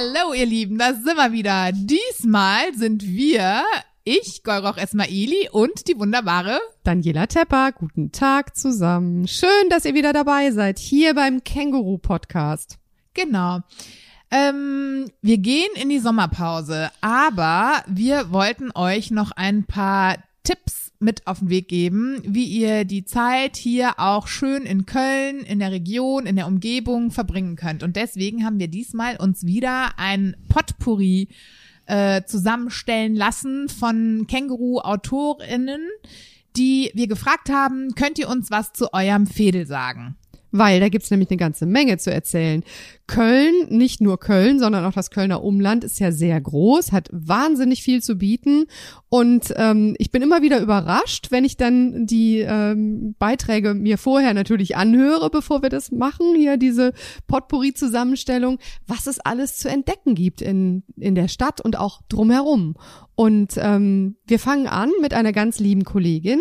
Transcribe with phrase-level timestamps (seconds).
[0.00, 1.72] Hallo ihr Lieben, da sind wir wieder.
[1.74, 3.62] Diesmal sind wir,
[4.02, 7.72] ich, Golroch Esmaili und die wunderbare Daniela Tepper.
[7.72, 9.28] Guten Tag zusammen.
[9.28, 12.78] Schön, dass ihr wieder dabei seid, hier beim Känguru Podcast.
[13.12, 13.58] Genau.
[14.30, 21.26] Ähm, wir gehen in die Sommerpause, aber wir wollten euch noch ein paar Tipps mit
[21.26, 25.72] auf den Weg geben, wie ihr die Zeit hier auch schön in Köln, in der
[25.72, 27.82] Region, in der Umgebung verbringen könnt.
[27.82, 31.28] Und deswegen haben wir diesmal uns wieder ein Potpourri
[31.86, 35.80] äh, zusammenstellen lassen von Känguru-AutorInnen,
[36.56, 40.16] die wir gefragt haben, könnt ihr uns was zu eurem Fädel sagen?
[40.52, 42.64] Weil da gibt's nämlich eine ganze Menge zu erzählen.
[43.06, 47.82] Köln, nicht nur Köln, sondern auch das Kölner Umland ist ja sehr groß, hat wahnsinnig
[47.82, 48.66] viel zu bieten
[49.08, 54.32] und ähm, ich bin immer wieder überrascht, wenn ich dann die ähm, Beiträge mir vorher
[54.34, 56.92] natürlich anhöre, bevor wir das machen, hier diese
[57.26, 62.76] Potpourri-Zusammenstellung, was es alles zu entdecken gibt in, in der Stadt und auch drumherum.
[63.16, 66.40] Und ähm, wir fangen an mit einer ganz lieben Kollegin,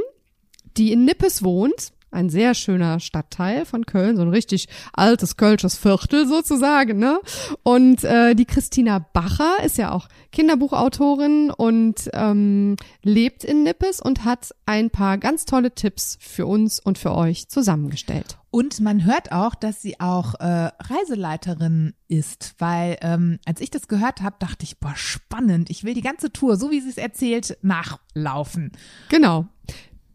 [0.77, 5.77] die in Nippes wohnt ein sehr schöner Stadtteil von Köln, so ein richtig altes Kölsches
[5.77, 7.19] Viertel sozusagen, ne?
[7.63, 14.25] Und äh, die Christina Bacher ist ja auch Kinderbuchautorin und ähm, lebt in Nippes und
[14.25, 18.37] hat ein paar ganz tolle Tipps für uns und für euch zusammengestellt.
[18.51, 23.87] Und man hört auch, dass sie auch äh, Reiseleiterin ist, weil ähm, als ich das
[23.87, 25.69] gehört habe, dachte ich, boah, spannend.
[25.69, 28.71] Ich will die ganze Tour, so wie sie es erzählt, nachlaufen.
[29.09, 29.47] Genau.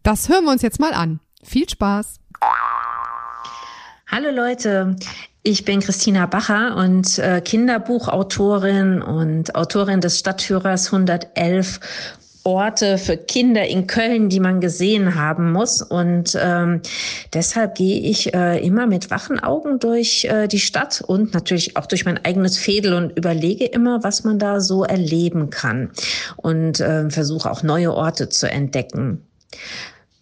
[0.03, 1.21] Das hören wir uns jetzt mal an.
[1.45, 2.21] Viel Spaß!
[4.11, 4.97] Hallo Leute,
[5.43, 11.81] ich bin Christina Bacher und äh, Kinderbuchautorin und Autorin des Stadtführers 111
[12.45, 15.83] Orte für Kinder in Köln, die man gesehen haben muss.
[15.83, 16.81] Und ähm,
[17.33, 21.87] deshalb gehe ich äh, immer mit wachen Augen durch äh, die Stadt und natürlich auch
[21.87, 25.91] durch mein eigenes Fädel und überlege immer, was man da so erleben kann
[26.37, 29.27] und äh, versuche auch neue Orte zu entdecken.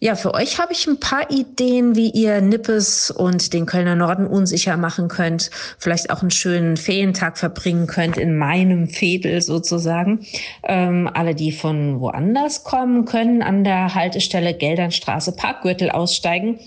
[0.03, 4.27] Ja, für euch habe ich ein paar Ideen, wie ihr Nippes und den Kölner Norden
[4.27, 5.49] unsicher machen könnt.
[5.79, 10.25] Vielleicht auch einen schönen Ferientag verbringen könnt in meinem Fädel sozusagen.
[10.63, 16.59] Ähm, alle, die von woanders kommen, können an der Haltestelle Geldernstraße Parkgürtel aussteigen.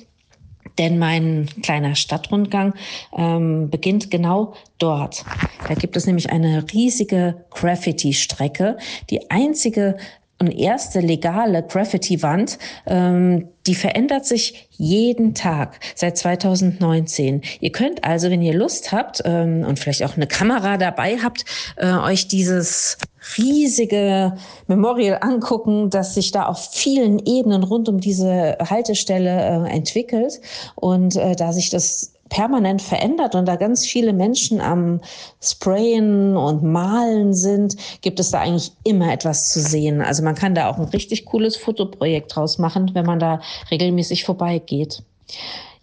[0.79, 2.73] Denn mein kleiner Stadtrundgang
[3.15, 5.27] ähm, beginnt genau dort.
[5.69, 8.79] Da gibt es nämlich eine riesige Graffiti-Strecke,
[9.11, 9.99] die einzige
[10.39, 17.41] und erste legale Graffiti-Wand, ähm, die verändert sich jeden Tag seit 2019.
[17.61, 21.45] Ihr könnt also, wenn ihr Lust habt ähm, und vielleicht auch eine Kamera dabei habt,
[21.77, 22.99] äh, euch dieses
[23.39, 24.37] riesige
[24.67, 30.41] Memorial angucken, das sich da auf vielen Ebenen rund um diese Haltestelle äh, entwickelt.
[30.75, 35.01] Und äh, da sich das permanent verändert und da ganz viele Menschen am
[35.41, 40.01] Sprayen und Malen sind, gibt es da eigentlich immer etwas zu sehen.
[40.01, 44.25] Also man kann da auch ein richtig cooles Fotoprojekt draus machen, wenn man da regelmäßig
[44.25, 45.03] vorbeigeht.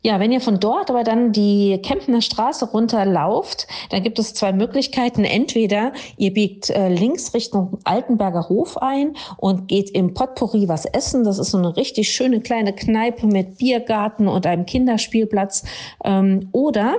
[0.06, 4.52] Ja, wenn ihr von dort aber dann die Kempner Straße runterlauft, dann gibt es zwei
[4.52, 5.24] Möglichkeiten.
[5.24, 11.24] Entweder ihr biegt äh, links Richtung Altenberger Hof ein und geht im Potpourri was essen.
[11.24, 15.63] Das ist so eine richtig schöne kleine Kneipe mit Biergarten und einem Kinderspielplatz.
[16.03, 16.97] Ähm, oder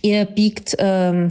[0.00, 1.30] ihr biegt ähm,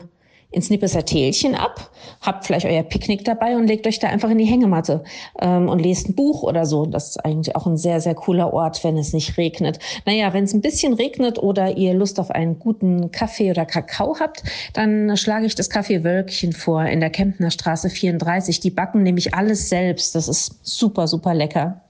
[0.53, 1.90] ins Nippeser Tälchen ab,
[2.22, 5.03] habt vielleicht euer Picknick dabei und legt euch da einfach in die Hängematte
[5.41, 6.86] ähm, und lest ein Buch oder so.
[6.86, 9.80] Das ist eigentlich auch ein sehr, sehr cooler Ort, wenn es nicht regnet.
[10.06, 14.18] Naja, wenn es ein bisschen regnet oder ihr Lust auf einen guten Kaffee oder Kakao
[14.19, 14.44] habt,
[14.74, 18.59] dann schlage ich das Kaffee Wölkchen vor in der Kempner Straße 34.
[18.59, 20.16] Die backen nämlich alles selbst.
[20.16, 21.83] Das ist super, super lecker.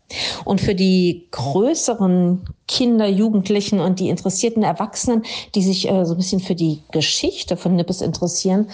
[0.46, 5.24] Und für die größeren Kinder, Jugendlichen und die interessierten Erwachsenen,
[5.56, 8.70] die sich äh, so ein bisschen für die Geschichte von Nippes interessieren,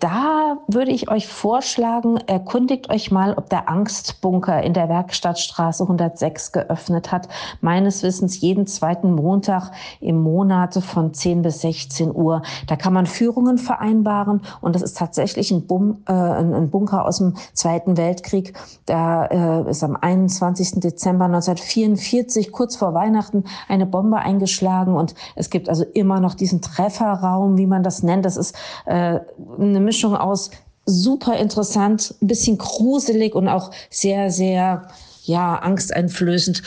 [0.00, 6.52] da würde ich euch vorschlagen, erkundigt euch mal, ob der Angstbunker in der Werkstattstraße 106
[6.52, 7.28] geöffnet hat.
[7.60, 12.42] Meines Wissens jeden zweiten Montag im Monat von 10 bis 16 Uhr.
[12.66, 17.18] Da kann man Führungen vereinbaren und das ist tatsächlich ein, Bum, äh, ein Bunker aus
[17.18, 18.54] dem Zweiten Weltkrieg.
[18.84, 20.80] Da äh, ist am 21.
[20.80, 26.60] Dezember 1944, kurz vor Weihnachten, eine Bombe eingeschlagen und es gibt also immer noch diesen
[26.60, 28.26] Trefferraum, wie man das nennt.
[28.26, 28.54] Das ist
[28.84, 29.20] äh,
[29.58, 30.50] eine Mischung aus
[30.86, 34.88] super interessant, ein bisschen gruselig und auch sehr, sehr,
[35.24, 36.62] ja, angsteinflößend,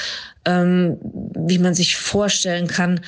[0.45, 0.97] ähm,
[1.35, 2.99] wie man sich vorstellen kann,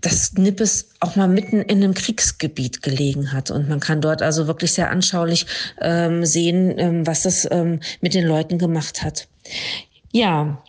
[0.00, 3.50] dass Nippes auch mal mitten in einem Kriegsgebiet gelegen hat.
[3.50, 5.46] Und man kann dort also wirklich sehr anschaulich
[5.80, 9.26] ähm, sehen, ähm, was das ähm, mit den Leuten gemacht hat.
[10.12, 10.62] Ja,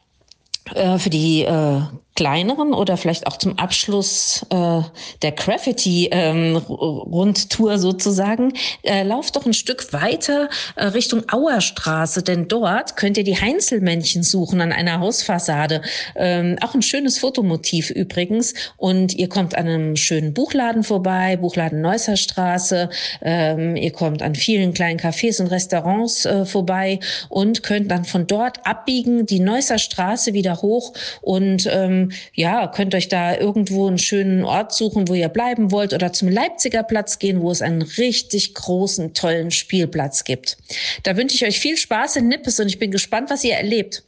[0.74, 1.82] äh, für die äh,
[2.16, 4.82] kleineren oder vielleicht auch zum Abschluss äh,
[5.22, 8.54] der Graffiti-Rundtour ähm, sozusagen,
[8.84, 10.48] äh, lauft doch ein Stück weiter
[10.78, 15.82] äh, Richtung Auerstraße, denn dort könnt ihr die Heinzelmännchen suchen an einer Hausfassade.
[16.16, 18.54] Ähm, auch ein schönes Fotomotiv übrigens.
[18.78, 22.90] Und ihr kommt an einem schönen Buchladen vorbei, Buchladen Neusser Straße.
[23.22, 28.26] Ähm, ihr kommt an vielen kleinen Cafés und Restaurants äh, vorbei und könnt dann von
[28.26, 33.98] dort abbiegen, die Neusser Straße wieder hoch und ähm, ja, könnt euch da irgendwo einen
[33.98, 37.82] schönen Ort suchen, wo ihr bleiben wollt oder zum Leipziger Platz gehen, wo es einen
[37.82, 40.58] richtig großen, tollen Spielplatz gibt.
[41.04, 44.04] Da wünsche ich euch viel Spaß in Nippes und ich bin gespannt, was ihr erlebt.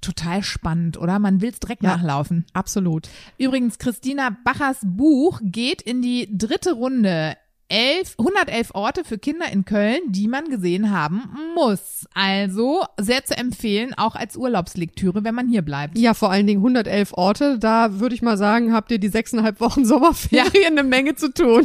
[0.00, 1.18] Total spannend, oder?
[1.18, 1.96] Man will es direkt Ja.
[1.96, 2.46] nachlaufen.
[2.52, 3.08] Absolut.
[3.38, 7.36] Übrigens, Christina Bachers Buch geht in die dritte Runde.
[7.68, 11.22] Elf, 111 Orte für Kinder in Köln, die man gesehen haben
[11.56, 12.06] muss.
[12.14, 15.98] Also sehr zu empfehlen, auch als Urlaubslektüre, wenn man hier bleibt.
[15.98, 17.58] Ja, vor allen Dingen 111 Orte.
[17.58, 21.64] Da würde ich mal sagen, habt ihr die sechseinhalb Wochen Sommerferien eine Menge zu tun.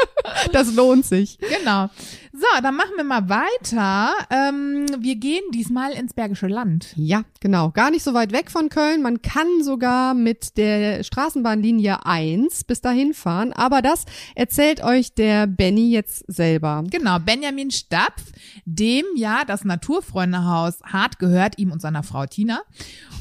[0.52, 1.38] das lohnt sich.
[1.38, 1.88] Genau.
[2.40, 4.12] So, dann machen wir mal weiter.
[4.30, 6.92] Ähm, wir gehen diesmal ins Bergische Land.
[6.94, 7.70] Ja, genau.
[7.70, 9.02] Gar nicht so weit weg von Köln.
[9.02, 13.52] Man kann sogar mit der Straßenbahnlinie 1 bis dahin fahren.
[13.52, 14.04] Aber das
[14.36, 16.84] erzählt euch der Benny jetzt selber.
[16.88, 18.22] Genau, Benjamin Stapf,
[18.64, 22.60] dem ja das Naturfreundehaus hart gehört, ihm und seiner Frau Tina.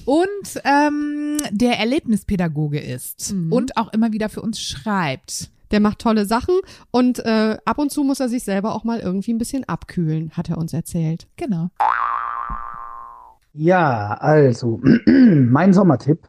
[0.05, 5.49] Und ähm, der Erlebnispädagoge ist und auch immer wieder für uns schreibt.
[5.71, 6.55] Der macht tolle Sachen
[6.91, 10.31] und äh, ab und zu muss er sich selber auch mal irgendwie ein bisschen abkühlen,
[10.31, 11.27] hat er uns erzählt.
[11.35, 11.69] Genau.
[13.53, 16.27] Ja, also mein Sommertipp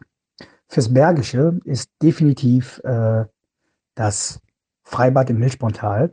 [0.69, 3.25] fürs Bergische ist definitiv äh,
[3.95, 4.41] das
[4.83, 6.13] Freibad im Milchborntal.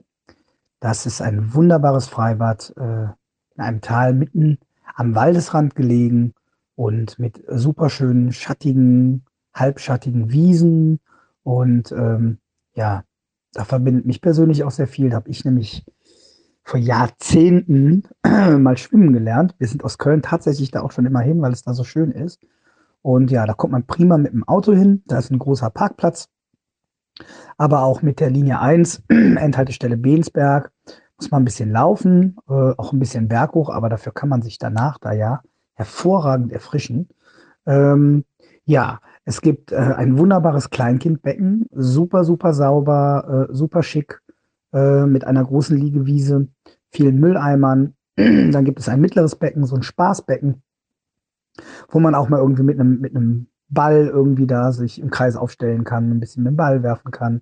[0.80, 3.08] Das ist ein wunderbares Freibad äh,
[3.56, 4.60] in einem Tal mitten
[4.96, 6.34] am Waldesrand gelegen
[6.76, 11.00] und mit superschönen schattigen, halbschattigen Wiesen
[11.44, 12.40] und ähm,
[12.76, 13.04] ja,
[13.56, 15.10] da verbindet mich persönlich auch sehr viel.
[15.10, 15.86] Da habe ich nämlich
[16.64, 19.56] vor Jahrzehnten mal schwimmen gelernt.
[19.58, 22.12] Wir sind aus Köln tatsächlich da auch schon immer hin, weil es da so schön
[22.12, 22.40] ist.
[23.02, 25.04] Und ja, da kommt man prima mit dem Auto hin.
[25.08, 26.28] Da ist ein großer Parkplatz.
[27.58, 30.72] Aber auch mit der Linie 1, Endhaltestelle Bensberg,
[31.18, 34.60] muss man ein bisschen laufen, äh, auch ein bisschen berghoch, aber dafür kann man sich
[34.60, 35.42] danach da ja
[35.76, 37.08] hervorragend erfrischen.
[37.66, 38.26] Ähm,
[38.66, 44.22] ja, es gibt äh, ein wunderbares Kleinkindbecken, super, super sauber, äh, super schick,
[44.72, 46.48] äh, mit einer großen Liegewiese,
[46.92, 47.96] vielen Mülleimern.
[48.16, 50.62] Dann gibt es ein mittleres Becken, so ein Spaßbecken,
[51.90, 55.36] wo man auch mal irgendwie mit einem mit einem Ball irgendwie da sich im Kreis
[55.36, 57.42] aufstellen kann, ein bisschen mit dem Ball werfen kann.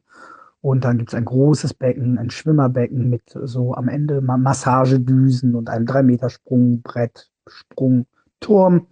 [0.61, 5.55] Und dann gibt es ein großes Becken, ein Schwimmerbecken mit so am Ende Ma- Massagedüsen
[5.55, 8.87] und einem 3-Meter-Sprungbrett, Sprungturm.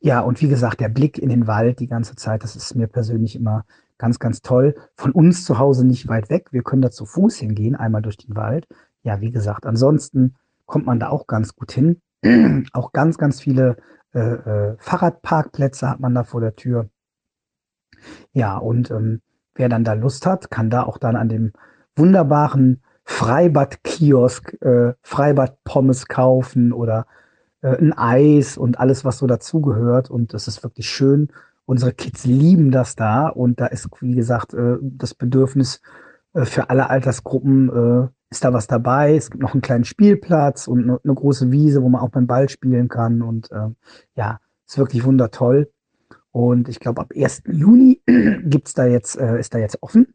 [0.00, 2.86] Ja, und wie gesagt, der Blick in den Wald die ganze Zeit, das ist mir
[2.86, 3.64] persönlich immer
[3.98, 4.74] ganz, ganz toll.
[4.96, 6.48] Von uns zu Hause nicht weit weg.
[6.52, 8.66] Wir können da zu Fuß hingehen, einmal durch den Wald.
[9.02, 10.36] Ja, wie gesagt, ansonsten
[10.66, 12.00] kommt man da auch ganz gut hin.
[12.72, 13.76] auch ganz, ganz viele
[14.14, 16.88] äh, äh, Fahrradparkplätze hat man da vor der Tür.
[18.32, 19.20] Ja, und ähm,
[19.54, 21.52] wer dann da Lust hat, kann da auch dann an dem
[21.96, 27.06] wunderbaren Freibad-Kiosk äh, Freibad-Pommes kaufen oder
[27.60, 30.10] äh, ein Eis und alles, was so dazugehört.
[30.10, 31.28] Und das ist wirklich schön.
[31.64, 35.80] Unsere Kids lieben das da und da ist, wie gesagt, äh, das Bedürfnis
[36.34, 39.16] äh, für alle Altersgruppen ist da was dabei.
[39.16, 42.26] Es gibt noch einen kleinen Spielplatz und eine, eine große Wiese, wo man auch beim
[42.26, 43.22] Ball spielen kann.
[43.22, 43.48] Und
[44.14, 45.70] ja, ist wirklich wundertoll.
[46.30, 47.44] Und ich glaube, ab 1.
[47.50, 48.02] Juni
[48.42, 50.14] gibt's da jetzt, ist da jetzt offen.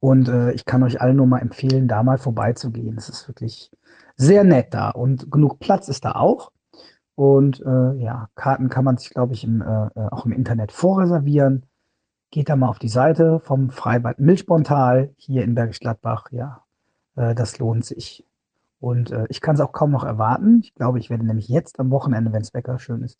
[0.00, 2.96] Und äh, ich kann euch allen nur mal empfehlen, da mal vorbeizugehen.
[2.96, 3.70] Es ist wirklich
[4.16, 6.52] sehr nett da und genug Platz ist da auch.
[7.14, 10.70] Und äh, ja, Karten kann man sich, glaube ich, im, äh, äh, auch im Internet
[10.72, 11.64] vorreservieren.
[12.30, 16.26] Geht da mal auf die Seite vom Freibad Milchborntal hier in Bergisch Gladbach.
[16.30, 16.64] Ja,
[17.16, 18.26] äh, das lohnt sich.
[18.80, 20.60] Und äh, ich kann es auch kaum noch erwarten.
[20.62, 23.18] Ich glaube, ich werde nämlich jetzt am Wochenende, wenn das Wetter schön ist,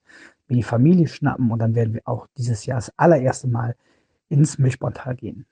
[0.48, 3.76] mir die Familie schnappen und dann werden wir auch dieses Jahr das allererste Mal
[4.28, 5.46] ins Milchborntal gehen.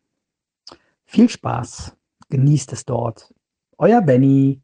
[1.07, 1.97] Viel Spaß,
[2.31, 3.33] genießt es dort.
[3.79, 4.63] Euer Benny.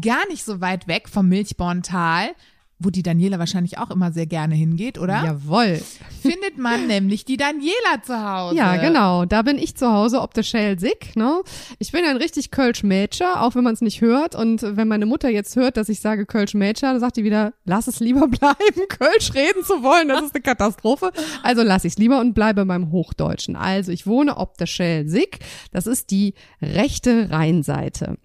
[0.00, 2.34] Gar nicht so weit weg vom Milchborntal,
[2.78, 5.24] wo die Daniela wahrscheinlich auch immer sehr gerne hingeht, oder?
[5.24, 5.80] Jawohl.
[6.20, 8.56] Findet man nämlich die Daniela zu Hause.
[8.56, 9.24] Ja, genau.
[9.24, 11.40] Da bin ich zu Hause, ob der Shell sick, ne?
[11.78, 14.34] Ich bin ein richtig Kölsch Mädchen, auch wenn man es nicht hört.
[14.34, 17.54] Und wenn meine Mutter jetzt hört, dass ich sage Kölsch Mädchen, dann sagt die wieder,
[17.64, 21.12] lass es lieber bleiben, Kölsch reden zu wollen, das ist eine Katastrophe.
[21.42, 23.56] Also lass ich es lieber und bleibe beim Hochdeutschen.
[23.56, 25.38] Also ich wohne ob der Shell sick,
[25.72, 28.18] das ist die rechte Rheinseite.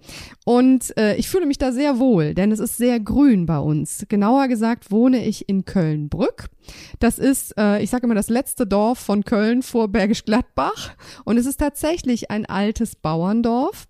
[0.45, 4.05] Und äh, ich fühle mich da sehr wohl, denn es ist sehr grün bei uns.
[4.09, 6.49] Genauer genauer gesagt wohne ich in Köln-Brück.
[6.99, 10.95] Das ist, äh, ich sage immer, das letzte Dorf von Köln vor Bergisch Gladbach.
[11.25, 13.88] Und es ist tatsächlich ein altes Bauerndorf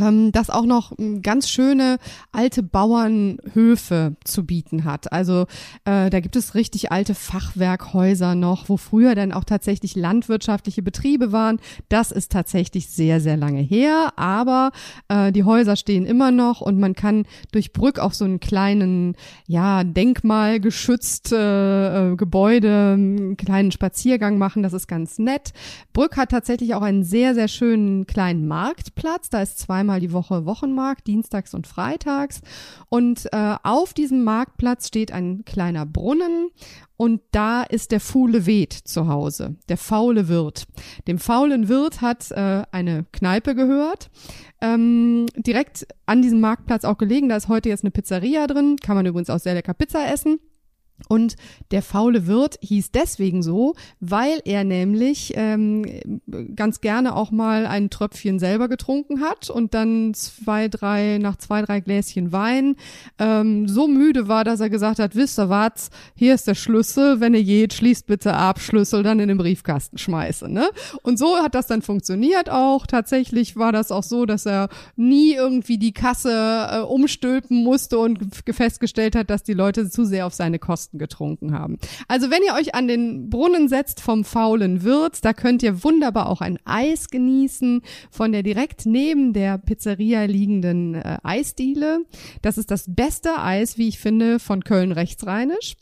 [0.00, 1.98] ähm, das auch noch ähm, ganz schöne
[2.32, 5.12] alte Bauernhöfe zu bieten hat.
[5.12, 5.46] Also
[5.84, 11.32] äh, da gibt es richtig alte Fachwerkhäuser noch, wo früher dann auch tatsächlich landwirtschaftliche Betriebe
[11.32, 11.60] waren.
[11.88, 14.72] Das ist tatsächlich sehr, sehr lange her, aber
[15.08, 19.16] äh, die Häuser stehen immer noch und man kann durch Brück auf so einen kleinen,
[19.46, 24.62] ja, denkmalgeschützt äh, äh, Gebäude einen kleinen Spaziergang machen.
[24.62, 25.52] Das ist ganz nett.
[25.92, 29.30] Brück hat tatsächlich auch einen sehr, sehr schönen kleinen Marktplatz.
[29.30, 32.42] Da ist zwei zweimal die Woche Wochenmarkt, dienstags und freitags.
[32.90, 36.50] Und äh, auf diesem Marktplatz steht ein kleiner Brunnen
[36.96, 40.66] und da ist der Fuhle Wet zu Hause, der faule Wirt.
[41.08, 44.10] Dem faulen Wirt hat äh, eine Kneipe gehört,
[44.60, 47.28] ähm, direkt an diesem Marktplatz auch gelegen.
[47.28, 50.38] Da ist heute jetzt eine Pizzeria drin, kann man übrigens auch sehr lecker Pizza essen.
[51.08, 51.36] Und
[51.70, 55.84] der faule Wirt hieß deswegen so, weil er nämlich ähm,
[56.54, 61.62] ganz gerne auch mal ein Tröpfchen selber getrunken hat und dann zwei, drei, nach zwei,
[61.62, 62.76] drei Gläschen Wein
[63.18, 67.20] ähm, so müde war, dass er gesagt hat, wisst ihr was, hier ist der Schlüssel,
[67.20, 70.50] wenn ihr geht, schließt bitte ab, Schlüssel dann in den Briefkasten schmeißen.
[70.50, 70.68] Ne?
[71.02, 72.86] Und so hat das dann funktioniert auch.
[72.86, 78.20] Tatsächlich war das auch so, dass er nie irgendwie die Kasse äh, umstülpen musste und
[78.48, 81.78] festgestellt hat, dass die Leute zu sehr auf seine Kosten Kosten getrunken haben.
[82.08, 86.28] Also wenn ihr euch an den Brunnen setzt vom faulen Wirt, da könnt ihr wunderbar
[86.28, 92.00] auch ein Eis genießen von der direkt neben der Pizzeria liegenden äh, Eisdiele.
[92.42, 95.76] Das ist das beste Eis, wie ich finde, von Köln rechtsrheinisch.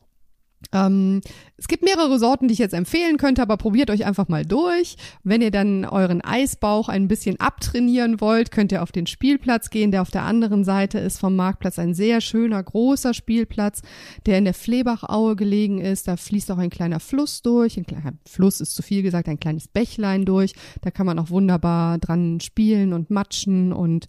[0.73, 1.21] Ähm,
[1.57, 4.97] es gibt mehrere Sorten, die ich jetzt empfehlen könnte, aber probiert euch einfach mal durch.
[5.23, 9.91] Wenn ihr dann euren Eisbauch ein bisschen abtrainieren wollt, könnt ihr auf den Spielplatz gehen,
[9.91, 11.79] der auf der anderen Seite ist vom Marktplatz.
[11.79, 13.83] Ein sehr schöner, großer Spielplatz,
[14.27, 16.09] der in der Fleebachaue gelegen ist.
[16.09, 17.77] Da fließt auch ein kleiner Fluss durch.
[17.77, 20.55] Ein kleiner Fluss ist zu viel gesagt, ein kleines Bächlein durch.
[20.81, 24.09] Da kann man auch wunderbar dran spielen und matschen und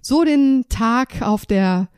[0.00, 1.88] so den Tag auf der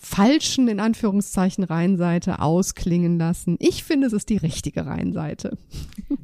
[0.00, 3.56] falschen, in Anführungszeichen, Rheinseite ausklingen lassen.
[3.58, 5.58] Ich finde, es ist die richtige Rheinseite.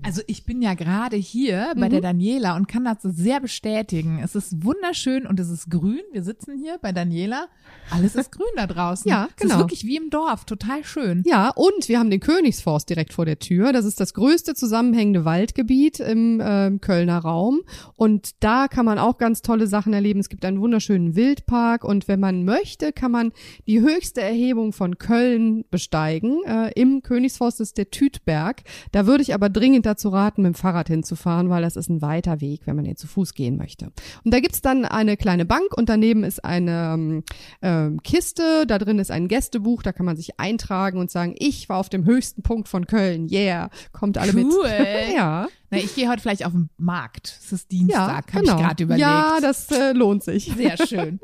[0.03, 1.93] Also ich bin ja gerade hier bei mhm.
[1.93, 4.21] der Daniela und kann das sehr bestätigen.
[4.23, 6.01] Es ist wunderschön und es ist grün.
[6.13, 7.49] Wir sitzen hier bei Daniela.
[7.91, 9.09] Alles ist grün da draußen.
[9.11, 9.29] ja, genau.
[9.29, 9.59] Es ist genau.
[9.61, 10.45] wirklich wie im Dorf.
[10.45, 11.23] Total schön.
[11.27, 13.73] Ja, und wir haben den Königsforst direkt vor der Tür.
[13.73, 17.61] Das ist das größte zusammenhängende Waldgebiet im äh, Kölner Raum.
[17.97, 20.21] Und da kann man auch ganz tolle Sachen erleben.
[20.21, 23.33] Es gibt einen wunderschönen Wildpark und wenn man möchte, kann man
[23.67, 26.43] die höchste Erhebung von Köln besteigen.
[26.45, 28.63] Äh, Im Königsforst ist der Tütberg.
[28.93, 32.03] Da würde ich aber dringend dazu raten, mit dem Fahrrad hinzufahren, weil das ist ein
[32.03, 33.93] weiter Weg, wenn man hier zu Fuß gehen möchte.
[34.25, 37.23] Und da gibt's dann eine kleine Bank und daneben ist eine
[37.61, 38.67] äh, Kiste.
[38.67, 41.89] Da drin ist ein Gästebuch, da kann man sich eintragen und sagen, ich war auf
[41.89, 43.29] dem höchsten Punkt von Köln.
[43.31, 44.43] Yeah, kommt alle cool.
[44.43, 45.15] mit.
[45.15, 45.49] ja.
[45.75, 47.39] Na, ich gehe heute vielleicht auf den Markt.
[47.43, 48.53] Es ist Dienstag, ja, genau.
[48.53, 49.01] habe ich gerade überlegt.
[49.01, 50.53] Ja, das äh, lohnt sich.
[50.57, 51.21] Sehr schön.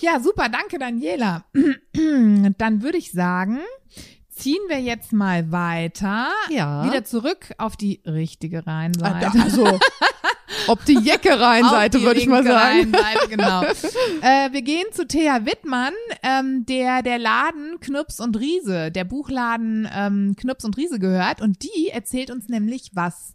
[0.00, 1.44] Ja, super, danke Daniela.
[2.58, 3.58] Dann würde ich sagen,
[4.40, 6.28] ziehen wir jetzt mal weiter.
[6.48, 6.84] Ja.
[6.86, 9.30] Wieder zurück auf die richtige Rheinseite.
[9.38, 9.78] Also,
[10.66, 12.94] ob die Jecke Rheinseite, würde ich mal sagen.
[12.94, 13.62] Rheinseite, genau.
[14.22, 15.92] äh, wir gehen zu Thea Wittmann,
[16.22, 21.42] ähm, der der Laden Knups und Riese, der Buchladen ähm, Knups und Riese gehört.
[21.42, 23.34] Und die erzählt uns nämlich was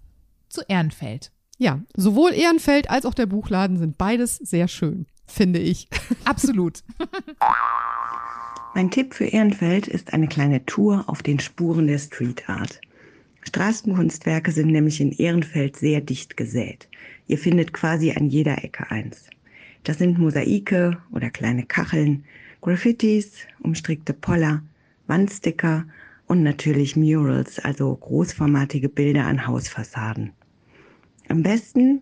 [0.55, 1.31] zu Ehrenfeld.
[1.57, 5.87] Ja, sowohl Ehrenfeld als auch der Buchladen sind beides sehr schön, finde ich.
[6.25, 6.83] Absolut.
[8.73, 12.81] Mein Tipp für Ehrenfeld ist eine kleine Tour auf den Spuren der Street Art.
[13.41, 16.89] Straßenkunstwerke sind nämlich in Ehrenfeld sehr dicht gesät.
[17.27, 19.29] Ihr findet quasi an jeder Ecke eins.
[19.83, 22.25] Das sind Mosaike oder kleine Kacheln,
[22.61, 24.63] Graffitis, umstrickte Poller,
[25.07, 25.85] Wandsticker
[26.25, 30.33] und natürlich Murals, also großformatige Bilder an Hausfassaden.
[31.27, 32.01] Am besten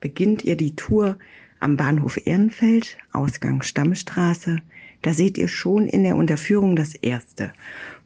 [0.00, 1.18] beginnt ihr die Tour
[1.60, 4.58] am Bahnhof Ehrenfeld, Ausgang Stammstraße.
[5.02, 7.52] Da seht ihr schon in der Unterführung das erste.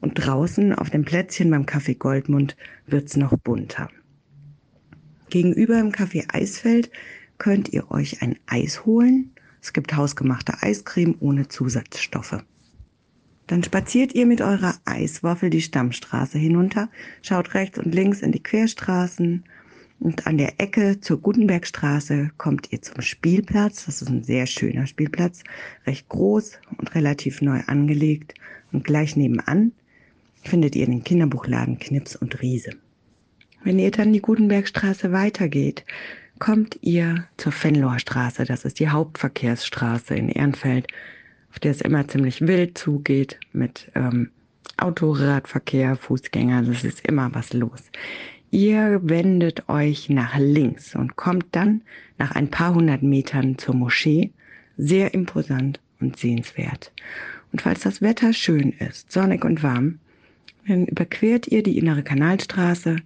[0.01, 3.91] Und draußen auf dem Plätzchen beim Café Goldmund wird's noch bunter.
[5.31, 6.91] Gegenüber im Café Eisfeld
[7.39, 9.33] könnt ihr euch ein Eis holen.
[9.63, 12.45] Es gibt hausgemachte Eiscreme ohne Zusatzstoffe.
[13.47, 16.89] Dann spaziert ihr mit eurer Eiswaffel die Stammstraße hinunter,
[17.23, 19.45] schaut rechts und links in die Querstraßen,
[20.01, 23.85] und an der Ecke zur Gutenbergstraße kommt ihr zum Spielplatz.
[23.85, 25.43] Das ist ein sehr schöner Spielplatz,
[25.87, 28.35] recht groß und relativ neu angelegt.
[28.73, 29.73] Und gleich nebenan
[30.43, 32.71] findet ihr den Kinderbuchladen Knips und Riese.
[33.63, 35.85] Wenn ihr dann die Gutenbergstraße weitergeht,
[36.39, 38.45] kommt ihr zur Fenloher Straße.
[38.45, 40.87] Das ist die Hauptverkehrsstraße in Ehrenfeld,
[41.51, 44.31] auf der es immer ziemlich wild zugeht mit ähm,
[44.79, 47.83] Autoradverkehr, Fußgänger, das ist immer was los.
[48.51, 51.83] Ihr wendet euch nach links und kommt dann
[52.19, 54.33] nach ein paar hundert Metern zur Moschee.
[54.77, 56.93] Sehr imposant und sehenswert.
[57.53, 59.99] Und falls das Wetter schön ist, sonnig und warm,
[60.67, 62.97] dann überquert ihr die innere Kanalstraße,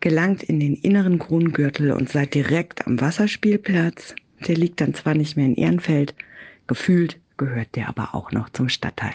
[0.00, 4.14] gelangt in den inneren Grungürtel und seid direkt am Wasserspielplatz.
[4.46, 6.14] Der liegt dann zwar nicht mehr in Ehrenfeld,
[6.66, 9.14] gefühlt gehört der aber auch noch zum Stadtteil.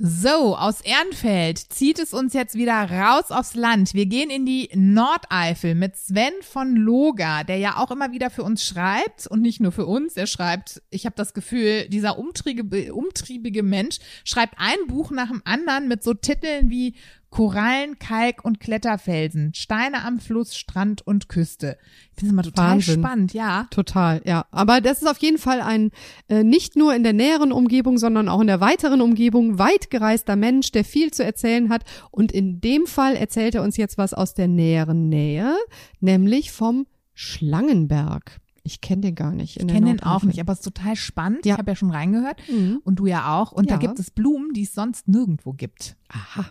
[0.00, 3.94] So, aus Ehrenfeld zieht es uns jetzt wieder raus aufs Land.
[3.94, 8.44] Wir gehen in die Nordeifel mit Sven von Loga, der ja auch immer wieder für
[8.44, 10.16] uns schreibt und nicht nur für uns.
[10.16, 15.42] Er schreibt, ich habe das Gefühl, dieser umtriebige, umtriebige Mensch schreibt ein Buch nach dem
[15.44, 16.94] anderen mit so Titeln wie
[17.30, 21.76] Korallen, Kalk und Kletterfelsen, Steine am Fluss, Strand und Küste.
[22.12, 23.00] Ich finde es immer total Wahnsinn.
[23.00, 23.66] spannend, ja.
[23.70, 24.46] Total, ja.
[24.50, 25.90] Aber das ist auf jeden Fall ein
[26.28, 30.36] äh, nicht nur in der näheren Umgebung, sondern auch in der weiteren Umgebung weit gereister
[30.36, 31.84] Mensch, der viel zu erzählen hat.
[32.10, 35.54] Und in dem Fall erzählt er uns jetzt was aus der näheren Nähe,
[36.00, 38.40] nämlich vom Schlangenberg.
[38.62, 39.56] Ich kenne den gar nicht.
[39.58, 41.46] Ich kenne den auch nicht, aber es ist total spannend.
[41.46, 41.54] Ja.
[41.54, 42.80] Ich habe ja schon reingehört Mhm.
[42.84, 43.52] und du ja auch.
[43.52, 43.80] Und da Ja.
[43.80, 45.96] gibt es Blumen, die es sonst nirgendwo gibt.
[46.08, 46.46] Aha,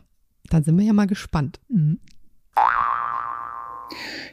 [0.49, 1.59] dann sind wir ja mal gespannt.
[1.69, 1.99] Mhm.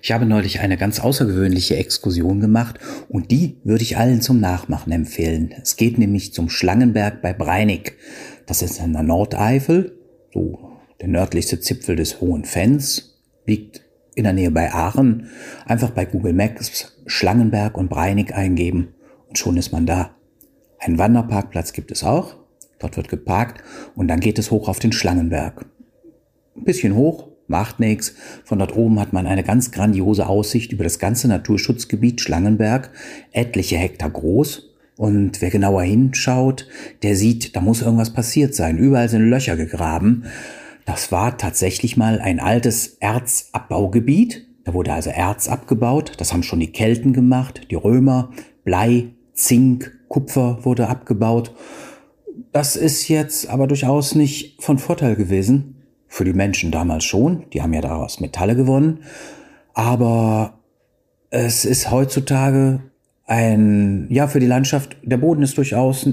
[0.03, 2.79] Ich habe neulich eine ganz außergewöhnliche Exkursion gemacht
[3.09, 5.55] und die würde ich allen zum Nachmachen empfehlen.
[5.63, 7.97] Es geht nämlich zum Schlangenberg bei Breinig.
[8.47, 9.99] Das ist in der Nordeifel,
[10.33, 13.81] so der nördlichste Zipfel des Hohen Fens, liegt
[14.15, 15.31] in der Nähe bei Aachen.
[15.65, 18.95] Einfach bei Google Maps Schlangenberg und Breinig eingeben
[19.29, 20.17] und schon ist man da.
[20.79, 22.37] Einen Wanderparkplatz gibt es auch.
[22.79, 23.63] Dort wird geparkt
[23.95, 25.65] und dann geht es hoch auf den Schlangenberg
[26.57, 28.15] ein bisschen hoch, macht nichts.
[28.45, 32.91] Von dort oben hat man eine ganz grandiose Aussicht über das ganze Naturschutzgebiet Schlangenberg,
[33.33, 34.71] etliche Hektar groß.
[34.97, 36.69] Und wer genauer hinschaut,
[37.03, 38.79] der sieht, da muss irgendwas passiert sein.
[38.79, 40.25] Überall sind Löcher gegraben.
[40.87, 44.47] Das war tatsächlich mal ein altes Erzabbaugebiet.
[44.65, 46.13] Da wurde also Erz abgebaut.
[46.19, 48.31] Das haben schon die Kelten gemacht, die Römer.
[48.65, 51.55] Blei, Zink, Kupfer wurde abgebaut.
[52.53, 55.84] Das ist jetzt aber durchaus nicht von Vorteil gewesen.
[56.15, 59.01] Für die Menschen damals schon, die haben ja daraus Metalle gewonnen.
[59.73, 60.61] Aber
[61.31, 62.83] es ist heutzutage
[63.27, 66.09] ein, ja, für die Landschaft, der Boden ist durchaus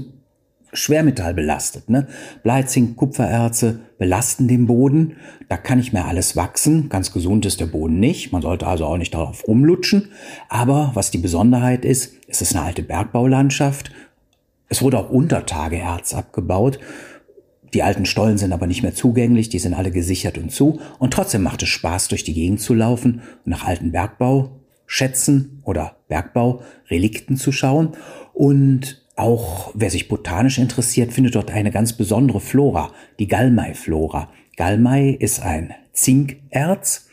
[0.72, 1.88] Schwermetall belastet.
[1.88, 2.08] Ne?
[2.42, 2.64] Blei,
[2.96, 5.18] Kupfererze belasten den Boden.
[5.48, 6.88] Da kann nicht mehr alles wachsen.
[6.88, 8.32] Ganz gesund ist der Boden nicht.
[8.32, 10.08] Man sollte also auch nicht darauf rumlutschen.
[10.48, 13.92] Aber was die Besonderheit ist, es ist eine alte Bergbaulandschaft.
[14.68, 16.80] Es wurde auch unter Tage Erz abgebaut.
[17.74, 20.80] Die alten Stollen sind aber nicht mehr zugänglich, die sind alle gesichert und zu.
[20.98, 25.96] Und trotzdem macht es Spaß, durch die Gegend zu laufen und nach alten Bergbauschätzen oder
[26.08, 27.92] Bergbaurelikten zu schauen.
[28.34, 34.30] Und auch wer sich botanisch interessiert, findet dort eine ganz besondere Flora, die Galmai-Flora.
[34.56, 37.08] Galmai ist ein Zinkerz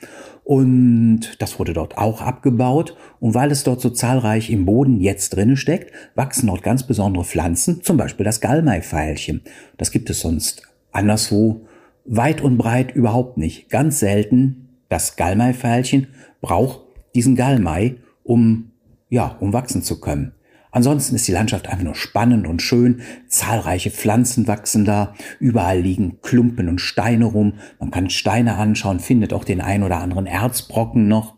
[0.50, 2.98] und das wurde dort auch abgebaut.
[3.20, 7.24] Und weil es dort so zahlreich im Boden jetzt drinne steckt, wachsen dort ganz besondere
[7.24, 9.44] Pflanzen, zum Beispiel das Galmai-Veilchen.
[9.78, 11.68] Das gibt es sonst anderswo
[12.04, 13.70] weit und breit überhaupt nicht.
[13.70, 16.08] Ganz selten das Galmai-Veilchen
[16.42, 16.80] braucht
[17.14, 18.72] diesen Galmai, um,
[19.08, 20.32] ja, um wachsen zu können.
[20.71, 23.01] Ansonsten ist die Landschaft einfach nur spannend und schön.
[23.27, 25.15] Zahlreiche Pflanzen wachsen da.
[25.39, 27.53] Überall liegen Klumpen und Steine rum.
[27.79, 31.36] Man kann Steine anschauen, findet auch den ein oder anderen Erzbrocken noch.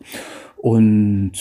[0.57, 1.33] Und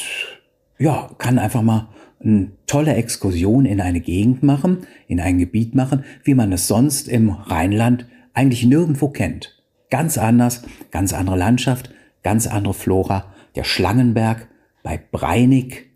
[0.79, 1.89] ja, kann einfach mal
[2.23, 7.09] eine tolle Exkursion in eine Gegend machen, in ein Gebiet machen, wie man es sonst
[7.09, 9.61] im Rheinland eigentlich nirgendwo kennt.
[9.91, 11.91] Ganz anders, ganz andere Landschaft,
[12.23, 13.33] ganz andere Flora.
[13.57, 14.47] Der Schlangenberg
[14.83, 15.91] bei Breinig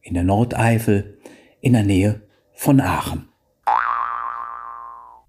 [0.00, 1.13] in der Nordeifel
[1.64, 2.20] in der Nähe
[2.52, 3.26] von Aachen.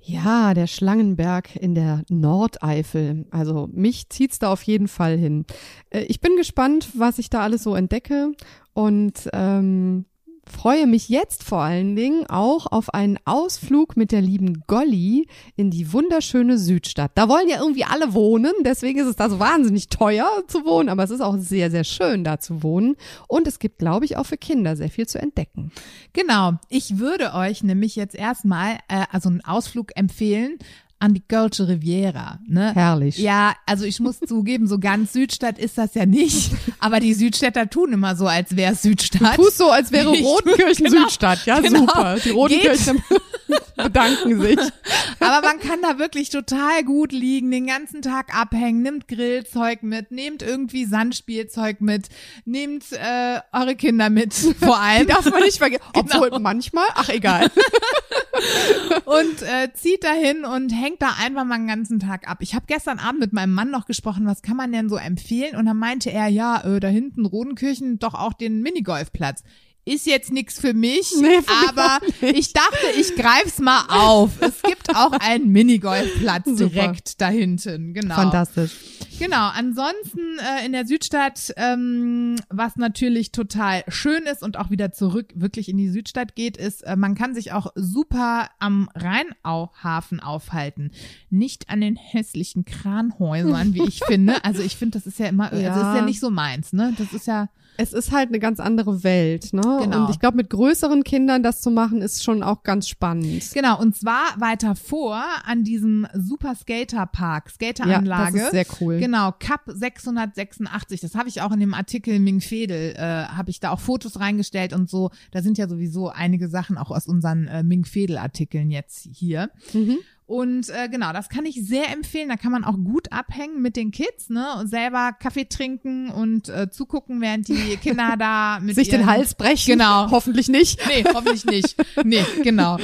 [0.01, 3.25] Ja, der Schlangenberg in der Nordeifel.
[3.31, 5.45] Also mich zieht's da auf jeden Fall hin.
[5.89, 8.33] Äh, Ich bin gespannt, was ich da alles so entdecke
[8.73, 10.05] und ähm,
[10.49, 15.71] freue mich jetzt vor allen Dingen auch auf einen Ausflug mit der lieben Golli in
[15.71, 17.11] die wunderschöne Südstadt.
[17.15, 20.89] Da wollen ja irgendwie alle wohnen, deswegen ist es da so wahnsinnig teuer zu wohnen,
[20.89, 22.95] aber es ist auch sehr, sehr schön da zu wohnen.
[23.27, 25.71] Und es gibt, glaube ich, auch für Kinder sehr viel zu entdecken.
[26.13, 26.53] Genau.
[26.69, 30.59] Ich würde euch nämlich jetzt erstmal äh, also einen Ausflug empfehlen
[30.99, 32.39] an die Gölsche Riviera.
[32.47, 32.73] Ne?
[32.73, 33.17] Herrlich.
[33.17, 36.51] Ja, also ich muss zugeben, so ganz Südstadt ist das ja nicht.
[36.79, 39.35] Aber die Südstädter tun immer so, als wäre es Südstadt.
[39.35, 41.45] Tust so, als wäre Rotenkirchen genau, Südstadt.
[41.45, 41.79] Ja, genau.
[41.79, 42.17] super.
[42.23, 43.03] Die Rotenkirchen.
[43.09, 43.21] Geht,
[43.75, 44.59] bedanken sich.
[45.19, 50.11] Aber man kann da wirklich total gut liegen, den ganzen Tag abhängen, nimmt Grillzeug mit,
[50.11, 52.09] nehmt irgendwie Sandspielzeug mit,
[52.45, 55.07] nehmt äh, eure Kinder mit, vor allem.
[55.07, 55.83] Darf man nicht vergessen.
[55.93, 57.49] Obwohl manchmal, ach egal.
[59.05, 62.37] und äh, zieht dahin und hängt da einfach mal den ganzen Tag ab.
[62.41, 65.55] Ich habe gestern Abend mit meinem Mann noch gesprochen, was kann man denn so empfehlen?
[65.55, 69.43] Und dann meinte er, ja, äh, da hinten Rodenkirchen doch auch den Minigolfplatz
[69.85, 71.37] ist jetzt nix für mich, Nee,
[71.69, 72.37] aber nicht.
[72.39, 74.31] ich dachte, ich greif's mal auf.
[74.41, 78.15] Es gibt auch einen Minigolfplatz direkt da hinten, genau.
[78.15, 78.71] Fantastisch.
[79.19, 84.91] Genau, ansonsten äh, in der Südstadt, ähm, was natürlich total schön ist und auch wieder
[84.91, 90.19] zurück wirklich in die Südstadt geht, ist, äh, man kann sich auch super am Rheinauhafen
[90.19, 90.91] aufhalten.
[91.29, 94.43] Nicht an den hässlichen Kranhäusern, wie ich finde.
[94.43, 95.91] Also ich finde, das ist ja immer, also Ja.
[95.91, 96.93] ist ja nicht so meins, ne?
[96.97, 99.61] Das ist ja, Es ist halt eine ganz andere Welt, ne?
[99.83, 100.05] Genau.
[100.05, 103.43] Und ich glaube, mit größeren Kindern das zu machen, ist schon auch ganz spannend.
[103.53, 108.33] genau, und zwar weiter vor an diesem Super Skater Park, Ja, Skateranlage.
[108.37, 108.99] das ist sehr cool.
[108.99, 111.01] Genau, Cup 686.
[111.01, 114.19] Das habe ich auch in dem Artikel Ming Fedel, äh, habe ich da auch Fotos
[114.19, 115.11] reingestellt und so.
[115.31, 119.49] Da sind ja sowieso einige Sachen auch aus unseren äh, Ming Fedel Artikeln jetzt hier.
[119.73, 119.97] Mhm.
[120.27, 122.29] Und äh, genau, das kann ich sehr empfehlen.
[122.29, 124.55] Da kann man auch gut abhängen mit den Kids, ne?
[124.59, 129.35] Und selber Kaffee trinken und äh, zugucken, während die Kinder da mit Sich den Hals
[129.35, 129.73] brechen?
[129.73, 130.09] Genau.
[130.09, 130.79] Hoffentlich nicht.
[130.87, 131.75] Nee, hoffentlich nicht.
[132.03, 132.77] Nee, genau.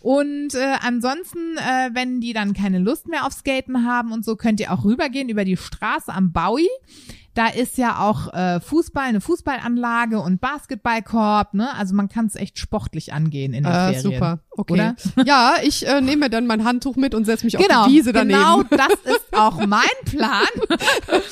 [0.00, 4.36] Und äh, ansonsten, äh, wenn die dann keine Lust mehr auf Skaten haben und so,
[4.36, 6.68] könnt ihr auch rübergehen über die Straße am Baui.
[7.34, 11.74] Da ist ja auch äh, Fußball, eine Fußballanlage und Basketballkorb, ne?
[11.76, 14.02] Also man kann es echt sportlich angehen in den Äh, Ferien.
[14.02, 14.72] super, okay.
[14.74, 14.96] Oder?
[15.24, 17.94] Ja, ich äh, nehme mir dann mein Handtuch mit und setze mich Genau, auf die
[17.94, 18.38] Wiese daneben.
[18.38, 20.44] genau das ist auch mein Plan.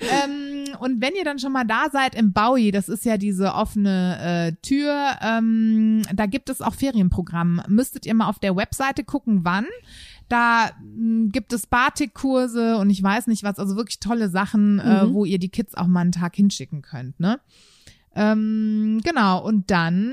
[0.00, 3.54] ähm, und wenn ihr dann schon mal da seid im Baui, das ist ja diese
[3.54, 7.62] offene äh, Tür, ähm, da gibt es auch Ferienprogramm.
[7.68, 9.66] Müsstet ihr mal auf der Webseite gucken, wann.
[10.28, 15.06] Da mh, gibt es Batikkurse und ich weiß nicht was, also wirklich tolle Sachen, äh,
[15.06, 15.14] Mhm.
[15.14, 17.40] wo ihr die Kids auch mal einen Tag hinschicken könnt, ne?
[18.14, 20.12] Ähm, genau, und dann,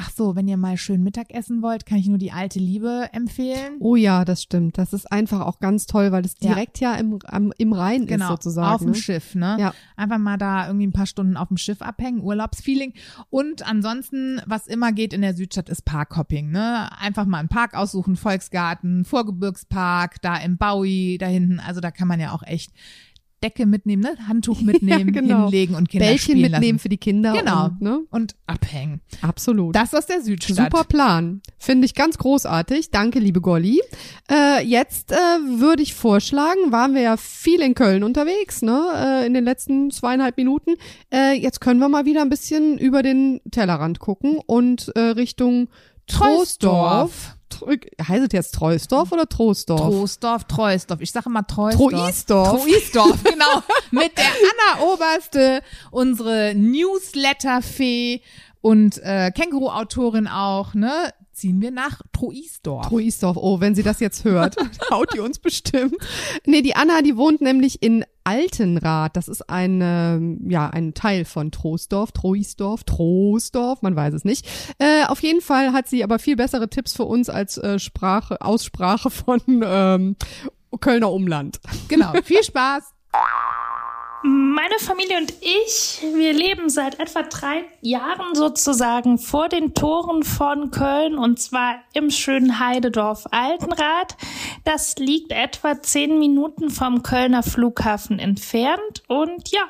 [0.00, 3.08] ach so, wenn ihr mal schön Mittag essen wollt, kann ich nur die alte Liebe
[3.12, 3.76] empfehlen.
[3.80, 4.78] Oh ja, das stimmt.
[4.78, 6.52] Das ist einfach auch ganz toll, weil es Ja.
[6.54, 8.74] direkt ja, im, am, im Rhein genau, ist sozusagen.
[8.74, 8.94] auf dem ne?
[8.94, 9.56] Schiff, ne?
[9.60, 9.74] Ja.
[9.96, 12.94] Einfach mal da irgendwie ein paar Stunden auf dem Schiff abhängen, Urlaubsfeeling.
[13.28, 16.88] Und ansonsten, was immer geht in der Südstadt, ist Parkhopping, ne?
[16.98, 21.60] Einfach mal einen Park aussuchen, Volksgarten, Vorgebirgspark, da im Baui, da hinten.
[21.60, 22.72] Also da kann man ja auch echt
[23.42, 24.16] Decke mitnehmen, ne?
[24.26, 25.44] Handtuch mitnehmen, genau.
[25.44, 26.78] hinlegen und Kinder Bällchen spielen mitnehmen lassen.
[26.78, 27.32] für die Kinder.
[27.32, 27.66] Genau.
[27.66, 28.00] Und, ne?
[28.10, 29.00] Und abhängen.
[29.22, 29.74] Absolut.
[29.74, 30.56] Das aus der Südstadt.
[30.72, 31.40] Super Plan.
[31.58, 32.90] Finde ich ganz großartig.
[32.90, 33.80] Danke, liebe Golli.
[34.30, 38.82] Äh, jetzt äh, würde ich vorschlagen, waren wir ja viel in Köln unterwegs, ne?
[38.94, 40.74] Äh, in den letzten zweieinhalb Minuten.
[41.12, 45.68] Äh, jetzt können wir mal wieder ein bisschen über den Tellerrand gucken und äh, Richtung
[46.06, 47.12] Troisdorf.
[47.28, 47.39] Tro
[48.02, 49.80] heißt es jetzt Troisdorf oder Troisdorf?
[49.80, 51.00] Troisdorf, Troisdorf.
[51.00, 51.90] Ich sage immer Troisdorf.
[51.92, 52.62] Troisdorf.
[52.62, 53.62] Troisdorf, genau.
[53.90, 58.22] Mit der Anna Oberste, unsere Newsletter-Fee
[58.60, 61.12] und äh, Känguru-Autorin auch, ne?
[61.40, 62.88] Ziehen wir nach Troisdorf.
[62.88, 63.38] Troisdorf.
[63.40, 64.56] Oh, wenn sie das jetzt hört,
[64.90, 65.96] haut die uns bestimmt.
[66.44, 69.16] Nee, die Anna, die wohnt nämlich in Altenrath.
[69.16, 74.46] Das ist ein, ähm, ja, ein Teil von Troisdorf, Troisdorf, Troisdorf, man weiß es nicht.
[74.76, 78.42] Äh, auf jeden Fall hat sie aber viel bessere Tipps für uns als äh, Sprache,
[78.42, 80.16] Aussprache von ähm,
[80.78, 81.58] Kölner Umland.
[81.88, 82.12] genau.
[82.22, 82.84] Viel Spaß.
[84.22, 90.70] Meine Familie und ich, wir leben seit etwa drei Jahren sozusagen vor den Toren von
[90.70, 94.18] Köln und zwar im schönen Heidedorf Altenrath.
[94.64, 99.62] Das liegt etwa zehn Minuten vom Kölner Flughafen entfernt und ja,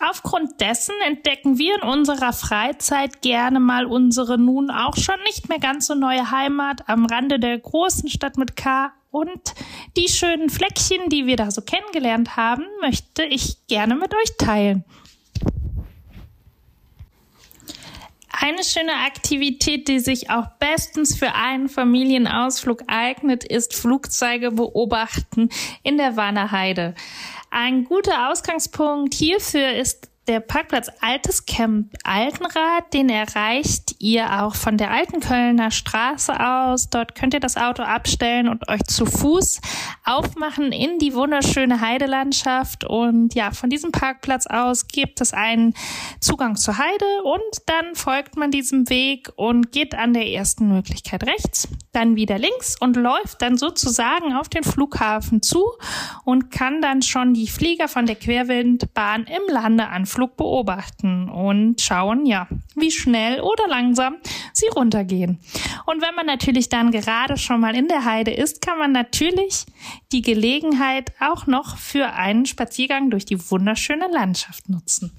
[0.00, 5.60] Aufgrund dessen entdecken wir in unserer Freizeit gerne mal unsere nun auch schon nicht mehr
[5.60, 8.92] ganz so neue Heimat am Rande der großen Stadt mit K.
[9.14, 9.54] Und
[9.96, 14.84] die schönen Fleckchen, die wir da so kennengelernt haben, möchte ich gerne mit euch teilen.
[18.28, 25.48] Eine schöne Aktivität, die sich auch bestens für einen Familienausflug eignet, ist Flugzeuge beobachten
[25.84, 26.96] in der Warner Heide.
[27.52, 34.78] Ein guter Ausgangspunkt hierfür ist der Parkplatz Altes Camp Altenrad, den erreicht ihr auch von
[34.78, 36.88] der Alten Kölner Straße aus.
[36.88, 39.60] Dort könnt ihr das Auto abstellen und euch zu Fuß
[40.04, 42.84] aufmachen in die wunderschöne Heidelandschaft.
[42.84, 45.74] Und ja, von diesem Parkplatz aus gibt es einen
[46.20, 51.24] Zugang zur Heide und dann folgt man diesem Weg und geht an der ersten Möglichkeit
[51.24, 55.66] rechts, dann wieder links und läuft dann sozusagen auf den Flughafen zu
[56.24, 61.80] und kann dann schon die Flieger von der Querwindbahn im Lande anfliegen Ausflug beobachten und
[61.80, 62.46] schauen, ja,
[62.76, 64.16] wie schnell oder langsam
[64.52, 65.40] sie runtergehen.
[65.86, 69.66] Und wenn man natürlich dann gerade schon mal in der Heide ist, kann man natürlich
[70.12, 75.12] die Gelegenheit auch noch für einen Spaziergang durch die wunderschöne Landschaft nutzen.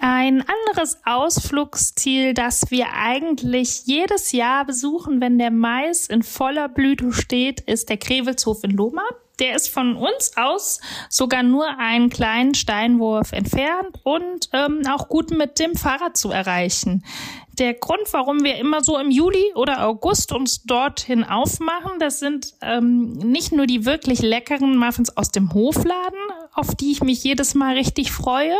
[0.00, 7.12] Ein anderes Ausflugsziel, das wir eigentlich jedes Jahr besuchen, wenn der Mais in voller Blüte
[7.12, 9.02] steht, ist der Krevelshof in Lohma.
[9.38, 15.30] Der ist von uns aus sogar nur einen kleinen Steinwurf entfernt und ähm, auch gut
[15.30, 17.04] mit dem Fahrrad zu erreichen.
[17.58, 22.54] Der Grund, warum wir immer so im Juli oder August uns dorthin aufmachen, das sind
[22.62, 26.20] ähm, nicht nur die wirklich leckeren Muffins aus dem Hofladen,
[26.52, 28.56] auf die ich mich jedes Mal richtig freue,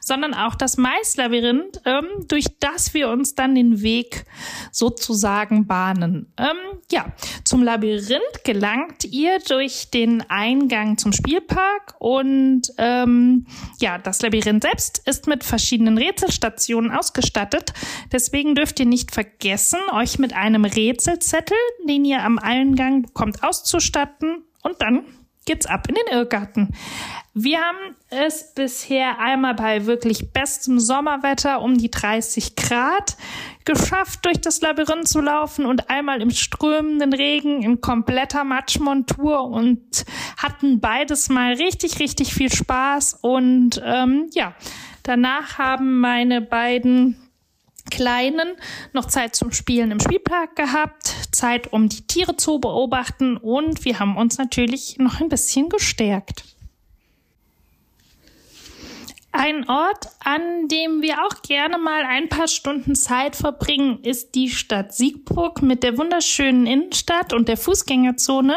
[0.00, 4.24] sondern auch das Maislabyrinth, ähm, durch das wir uns dann den Weg
[4.72, 6.32] sozusagen bahnen.
[6.36, 7.12] Ähm, ja,
[7.44, 13.46] zum Labyrinth gelangt ihr durch den Eingang zum Spielpark und ähm,
[13.80, 17.72] ja, das Labyrinth selbst ist mit verschiedenen Rätselstationen ausgestattet.
[18.32, 24.42] Deswegen dürft ihr nicht vergessen, euch mit einem Rätselzettel, den ihr am Eingang bekommt, auszustatten
[24.62, 25.04] und dann
[25.44, 26.74] geht's ab in den Irrgarten.
[27.34, 33.18] Wir haben es bisher einmal bei wirklich bestem Sommerwetter um die 30 Grad
[33.66, 40.06] geschafft, durch das Labyrinth zu laufen und einmal im strömenden Regen in kompletter Matschmontur und
[40.38, 43.18] hatten beides mal richtig, richtig viel Spaß.
[43.20, 44.54] Und ähm, ja,
[45.02, 47.18] danach haben meine beiden
[47.92, 48.56] Kleinen
[48.94, 53.98] noch Zeit zum Spielen im Spielpark gehabt, Zeit, um die Tiere zu beobachten und wir
[53.98, 56.42] haben uns natürlich noch ein bisschen gestärkt.
[59.30, 64.48] Ein Ort, an dem wir auch gerne mal ein paar Stunden Zeit verbringen, ist die
[64.48, 68.56] Stadt Siegburg mit der wunderschönen Innenstadt und der Fußgängerzone.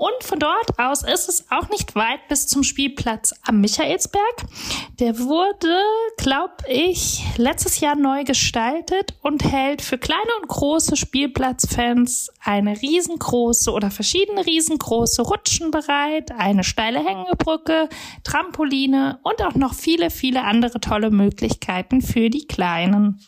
[0.00, 4.46] Und von dort aus ist es auch nicht weit bis zum Spielplatz am Michaelsberg.
[4.98, 5.78] Der wurde,
[6.16, 13.70] glaube ich, letztes Jahr neu gestaltet und hält für kleine und große Spielplatzfans eine riesengroße
[13.70, 17.90] oder verschiedene riesengroße Rutschen bereit, eine steile Hängebrücke,
[18.24, 23.20] Trampoline und auch noch viele, viele andere tolle Möglichkeiten für die Kleinen.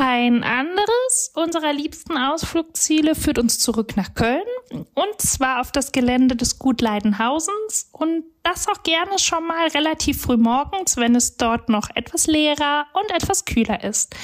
[0.00, 6.36] Ein anderes unserer liebsten Ausflugsziele führt uns zurück nach Köln und zwar auf das Gelände
[6.36, 11.68] des Gut Leidenhausens und das auch gerne schon mal relativ früh morgens, wenn es dort
[11.68, 14.14] noch etwas leerer und etwas kühler ist.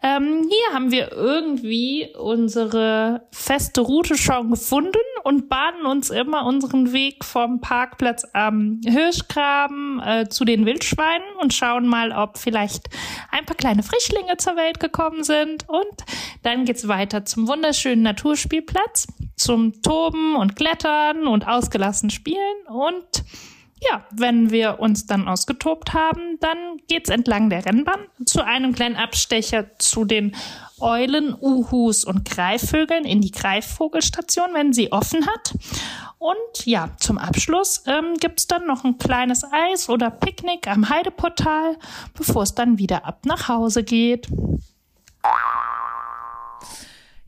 [0.00, 4.92] Ähm, hier haben wir irgendwie unsere feste Route schon gefunden
[5.24, 11.52] und bahnen uns immer unseren Weg vom Parkplatz am Hirschgraben äh, zu den Wildschweinen und
[11.52, 12.88] schauen mal, ob vielleicht
[13.32, 15.68] ein paar kleine Frischlinge zur Welt gekommen sind.
[15.68, 16.04] Und
[16.44, 23.24] dann geht's weiter zum wunderschönen Naturspielplatz, zum Toben und Klettern und ausgelassen spielen und
[23.80, 28.96] ja, wenn wir uns dann ausgetobt haben, dann geht's entlang der Rennbahn zu einem kleinen
[28.96, 30.34] Abstecher zu den
[30.80, 35.54] Eulen, Uhus und Greifvögeln in die Greifvogelstation, wenn sie offen hat.
[36.18, 41.76] Und ja, zum Abschluss ähm, gibt's dann noch ein kleines Eis oder Picknick am Heideportal,
[42.14, 44.28] bevor es dann wieder ab nach Hause geht.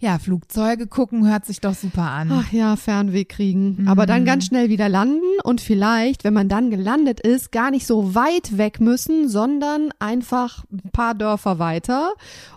[0.02, 2.32] Ja, Flugzeuge gucken hört sich doch super an.
[2.32, 3.82] Ach ja, Fernweh kriegen.
[3.82, 3.88] Mhm.
[3.88, 7.86] Aber dann ganz schnell wieder landen und vielleicht, wenn man dann gelandet ist, gar nicht
[7.86, 12.14] so weit weg müssen, sondern einfach ein paar Dörfer weiter.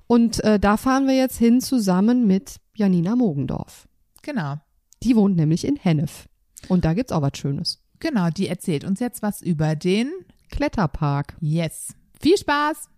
[0.07, 3.89] Und äh, da fahren wir jetzt hin zusammen mit Janina Mogendorf.
[4.21, 4.55] Genau.
[5.03, 6.29] Die wohnt nämlich in Hennef.
[6.69, 7.83] Und da gibt's auch was Schönes.
[7.99, 10.11] Genau, die erzählt uns jetzt was über den
[10.49, 11.35] Kletterpark.
[11.41, 11.93] Yes.
[12.21, 12.89] Viel Spaß!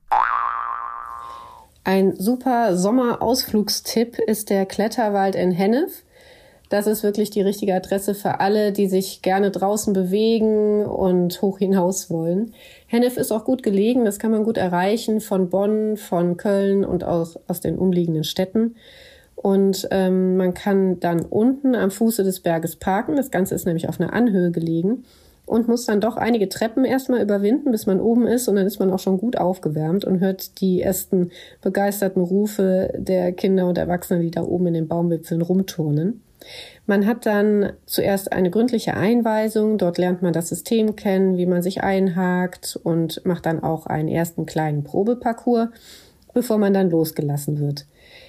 [1.88, 6.04] Ein super Sommerausflugstipp ist der Kletterwald in Hennef.
[6.70, 11.60] Das ist wirklich die richtige Adresse für alle, die sich gerne draußen bewegen und hoch
[11.60, 12.56] hinaus wollen.
[12.88, 17.04] Hennef ist auch gut gelegen, das kann man gut erreichen von Bonn, von Köln und
[17.04, 18.78] auch aus den umliegenden Städten.
[19.36, 23.16] Und ähm, man kann dann unten am Fuße des Berges parken.
[23.16, 25.04] Das Ganze ist nämlich auf einer Anhöhe gelegen
[25.46, 28.80] und muss dann doch einige Treppen erstmal überwinden, bis man oben ist und dann ist
[28.80, 31.32] man auch schon gut aufgewärmt und hört die ersten
[31.62, 36.22] begeisterten Rufe der Kinder und Erwachsenen, die da oben in den Baumwipfeln rumturnen.
[36.86, 41.64] Man hat dann zuerst eine gründliche Einweisung, dort lernt man das System kennen, wie man
[41.64, 45.70] sich einhakt und macht dann auch einen ersten kleinen Probeparcours,
[46.34, 47.86] bevor man dann losgelassen wird.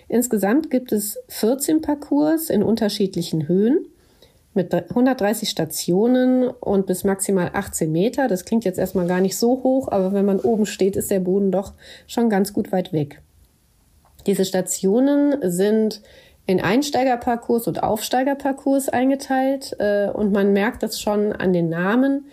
[0.08, 3.86] Insgesamt gibt es 14 Parcours in unterschiedlichen Höhen
[4.56, 8.28] mit 130 Stationen und bis maximal 18 Meter.
[8.28, 11.20] Das klingt jetzt erstmal gar nicht so hoch, aber wenn man oben steht, ist der
[11.20, 11.74] Boden doch
[12.06, 13.22] schon ganz gut weit weg.
[14.26, 16.02] Diese Stationen sind
[16.46, 22.26] in Einsteigerparcours und Aufsteigerparcours eingeteilt äh, und man merkt das schon an den Namen.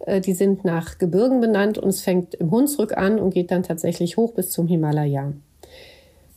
[0.00, 3.62] Äh, die sind nach Gebirgen benannt und es fängt im Hunsrück an und geht dann
[3.62, 5.32] tatsächlich hoch bis zum Himalaya.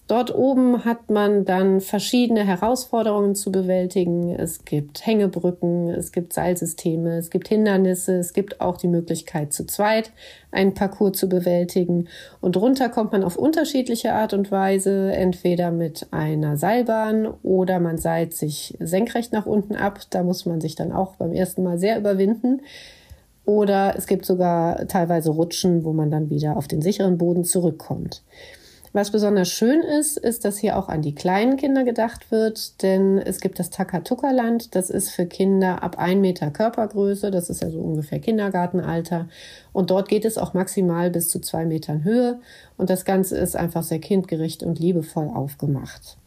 [0.10, 4.34] Dort oben hat man dann verschiedene Herausforderungen zu bewältigen.
[4.34, 9.68] Es gibt Hängebrücken, es gibt Seilsysteme, es gibt Hindernisse, es gibt auch die Möglichkeit zu
[9.68, 10.12] zweit
[10.50, 12.08] einen Parcours zu bewältigen.
[12.42, 18.00] Und runter kommt man auf unterschiedliche Art und Weise, entweder mit einer Seilbahn oder man
[18.00, 20.00] seilt sich senkrecht nach unten ab.
[20.10, 22.62] Da muss man sich dann auch beim ersten Mal sehr überwinden.
[23.46, 28.24] Oder es gibt sogar teilweise Rutschen, wo man dann wieder auf den sicheren Boden zurückkommt.
[28.92, 33.20] Was besonders schön ist, ist, dass hier auch an die kleinen Kinder gedacht wird, denn
[33.20, 37.70] es gibt das Takatuka-Land, das ist für Kinder ab ein Meter Körpergröße, das ist ja
[37.70, 39.28] so ungefähr Kindergartenalter.
[39.74, 42.40] Und dort geht es auch maximal bis zu zwei Metern Höhe.
[42.78, 46.18] Und das Ganze ist einfach sehr kindgerecht und liebevoll aufgemacht.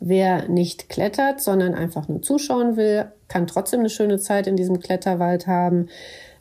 [0.00, 4.80] Wer nicht klettert, sondern einfach nur zuschauen will, kann trotzdem eine schöne Zeit in diesem
[4.80, 5.88] Kletterwald haben.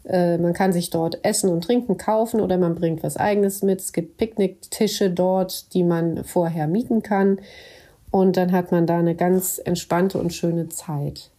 [0.06, 3.80] Äh, man kann sich dort Essen und Trinken kaufen oder man bringt was eigenes mit.
[3.80, 7.40] Es gibt Picknicktische dort, die man vorher mieten kann.
[8.12, 11.30] Und dann hat man da eine ganz entspannte und schöne Zeit.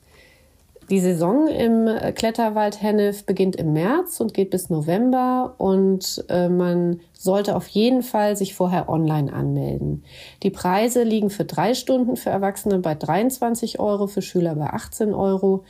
[0.91, 6.99] Die Saison im Kletterwald Hennef beginnt im März und geht bis November und äh, man
[7.13, 10.03] sollte auf jeden Fall sich vorher online anmelden.
[10.43, 15.15] Die Preise liegen für drei Stunden für Erwachsene bei 23 Euro, für Schüler bei 18
[15.15, 15.63] Euro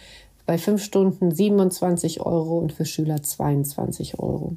[0.51, 4.57] bei fünf Stunden 27 Euro und für Schüler 22 Euro.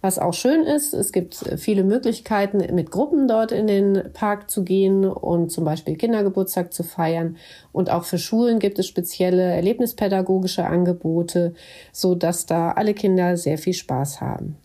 [0.00, 4.64] Was auch schön ist, es gibt viele Möglichkeiten, mit Gruppen dort in den Park zu
[4.64, 7.36] gehen und zum Beispiel Kindergeburtstag zu feiern.
[7.70, 11.54] Und auch für Schulen gibt es spezielle erlebnispädagogische Angebote,
[11.92, 14.56] so dass da alle Kinder sehr viel Spaß haben.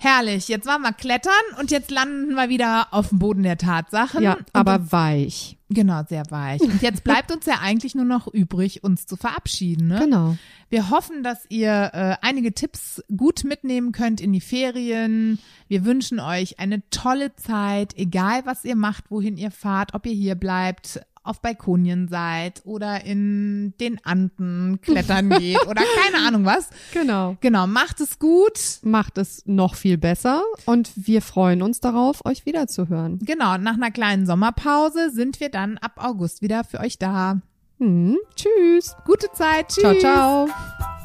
[0.00, 4.22] Herrlich, jetzt waren wir klettern und jetzt landen wir wieder auf dem Boden der Tatsachen.
[4.22, 5.58] Ja, aber weich.
[5.70, 6.60] Genau, sehr weich.
[6.60, 9.88] Und jetzt bleibt uns ja eigentlich nur noch übrig, uns zu verabschieden.
[9.88, 9.98] Ne?
[9.98, 10.36] Genau.
[10.70, 15.40] Wir hoffen, dass ihr äh, einige Tipps gut mitnehmen könnt in die Ferien.
[15.66, 20.14] Wir wünschen euch eine tolle Zeit, egal was ihr macht, wohin ihr fahrt, ob ihr
[20.14, 26.70] hier bleibt, auf Balkonien seid oder in den Anden klettern geht oder keine Ahnung was.
[26.92, 27.36] Genau.
[27.40, 28.78] Genau, macht es gut.
[28.82, 33.18] Macht es noch viel besser und wir freuen uns darauf, euch wiederzuhören.
[33.22, 37.40] Genau, nach einer kleinen Sommerpause sind wir dann ab August wieder für euch da.
[37.78, 38.96] Hm, tschüss.
[39.04, 39.68] Gute Zeit.
[39.68, 40.00] Tschüss.
[40.00, 40.97] Ciao, ciao.